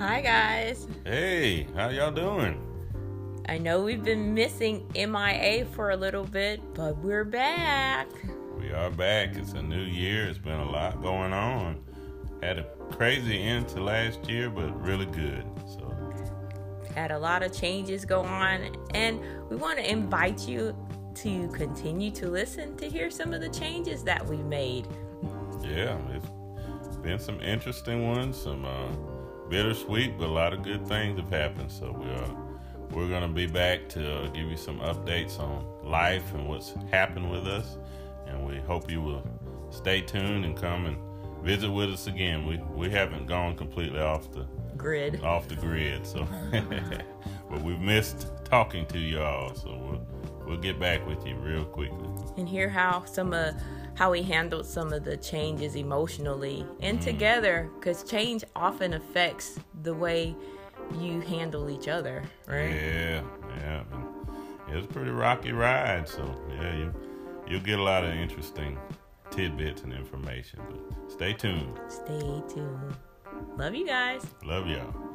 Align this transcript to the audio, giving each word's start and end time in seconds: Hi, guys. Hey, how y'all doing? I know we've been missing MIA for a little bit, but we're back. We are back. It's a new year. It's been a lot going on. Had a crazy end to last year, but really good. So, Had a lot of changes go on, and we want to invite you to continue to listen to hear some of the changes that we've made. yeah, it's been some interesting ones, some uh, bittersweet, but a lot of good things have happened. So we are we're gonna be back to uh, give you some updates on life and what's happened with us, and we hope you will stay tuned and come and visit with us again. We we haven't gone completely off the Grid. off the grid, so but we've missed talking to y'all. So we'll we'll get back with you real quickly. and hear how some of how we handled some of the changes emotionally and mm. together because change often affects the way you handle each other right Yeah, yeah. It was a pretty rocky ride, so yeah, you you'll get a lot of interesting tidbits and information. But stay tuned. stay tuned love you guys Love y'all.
Hi, 0.00 0.22
guys. 0.22 0.88
Hey, 1.04 1.66
how 1.76 1.90
y'all 1.90 2.10
doing? 2.10 2.58
I 3.50 3.58
know 3.58 3.82
we've 3.82 4.02
been 4.02 4.32
missing 4.32 4.90
MIA 4.94 5.66
for 5.66 5.90
a 5.90 5.96
little 5.96 6.24
bit, 6.24 6.62
but 6.72 6.96
we're 6.96 7.26
back. 7.26 8.08
We 8.58 8.72
are 8.72 8.88
back. 8.88 9.36
It's 9.36 9.52
a 9.52 9.60
new 9.62 9.82
year. 9.82 10.24
It's 10.24 10.38
been 10.38 10.58
a 10.58 10.70
lot 10.70 11.02
going 11.02 11.34
on. 11.34 11.84
Had 12.42 12.60
a 12.60 12.64
crazy 12.92 13.42
end 13.42 13.68
to 13.68 13.82
last 13.82 14.26
year, 14.26 14.48
but 14.48 14.74
really 14.80 15.04
good. 15.04 15.44
So, 15.66 15.94
Had 16.94 17.10
a 17.10 17.18
lot 17.18 17.42
of 17.42 17.52
changes 17.52 18.06
go 18.06 18.22
on, 18.22 18.74
and 18.94 19.20
we 19.50 19.56
want 19.56 19.78
to 19.80 19.86
invite 19.86 20.48
you 20.48 20.74
to 21.16 21.46
continue 21.48 22.10
to 22.12 22.26
listen 22.30 22.74
to 22.78 22.88
hear 22.88 23.10
some 23.10 23.34
of 23.34 23.42
the 23.42 23.50
changes 23.50 24.02
that 24.04 24.26
we've 24.26 24.46
made. 24.46 24.88
yeah, 25.62 25.98
it's 26.86 26.96
been 26.96 27.18
some 27.18 27.38
interesting 27.42 28.08
ones, 28.08 28.40
some 28.40 28.64
uh, 28.64 28.88
bittersweet, 29.50 30.16
but 30.16 30.28
a 30.28 30.32
lot 30.32 30.52
of 30.54 30.62
good 30.62 30.86
things 30.86 31.18
have 31.18 31.28
happened. 31.30 31.70
So 31.70 31.92
we 31.92 32.06
are 32.08 32.36
we're 32.90 33.08
gonna 33.08 33.28
be 33.28 33.46
back 33.46 33.88
to 33.90 34.24
uh, 34.24 34.28
give 34.28 34.48
you 34.48 34.56
some 34.56 34.78
updates 34.80 35.38
on 35.38 35.64
life 35.84 36.32
and 36.34 36.48
what's 36.48 36.72
happened 36.90 37.30
with 37.30 37.46
us, 37.46 37.76
and 38.26 38.46
we 38.46 38.58
hope 38.60 38.90
you 38.90 39.00
will 39.02 39.22
stay 39.70 40.00
tuned 40.00 40.44
and 40.44 40.56
come 40.56 40.86
and 40.86 40.96
visit 41.44 41.70
with 41.70 41.90
us 41.90 42.06
again. 42.06 42.46
We 42.46 42.58
we 42.74 42.90
haven't 42.90 43.26
gone 43.26 43.56
completely 43.56 44.00
off 44.00 44.30
the 44.32 44.46
Grid. 44.76 45.22
off 45.22 45.46
the 45.46 45.56
grid, 45.56 46.06
so 46.06 46.26
but 47.50 47.60
we've 47.62 47.80
missed 47.80 48.28
talking 48.44 48.86
to 48.86 48.98
y'all. 48.98 49.54
So 49.54 49.68
we'll 49.68 50.06
we'll 50.46 50.58
get 50.60 50.80
back 50.80 51.06
with 51.06 51.26
you 51.26 51.36
real 51.36 51.64
quickly. 51.64 52.08
and 52.38 52.48
hear 52.48 52.68
how 52.68 53.04
some 53.04 53.32
of 53.34 53.54
how 54.00 54.10
we 54.10 54.22
handled 54.22 54.64
some 54.64 54.94
of 54.94 55.04
the 55.04 55.14
changes 55.18 55.76
emotionally 55.76 56.66
and 56.80 56.98
mm. 56.98 57.04
together 57.04 57.68
because 57.74 58.02
change 58.02 58.42
often 58.56 58.94
affects 58.94 59.60
the 59.82 59.92
way 59.92 60.34
you 60.98 61.20
handle 61.20 61.68
each 61.68 61.86
other 61.86 62.22
right 62.46 62.70
Yeah, 62.70 63.22
yeah. 63.58 63.82
It 64.70 64.76
was 64.76 64.86
a 64.86 64.88
pretty 64.88 65.10
rocky 65.10 65.52
ride, 65.52 66.08
so 66.08 66.34
yeah, 66.48 66.78
you 66.78 66.94
you'll 67.46 67.60
get 67.60 67.78
a 67.78 67.82
lot 67.82 68.02
of 68.02 68.14
interesting 68.14 68.78
tidbits 69.30 69.82
and 69.82 69.92
information. 69.92 70.60
But 70.70 71.12
stay 71.12 71.34
tuned. 71.34 71.78
stay 71.88 72.42
tuned 72.48 72.96
love 73.58 73.74
you 73.74 73.86
guys 73.86 74.24
Love 74.46 74.66
y'all. 74.66 75.09